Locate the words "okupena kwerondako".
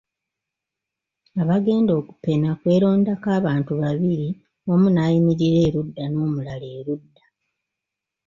2.01-3.27